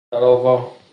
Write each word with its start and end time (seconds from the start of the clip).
تراوا 0.09 0.81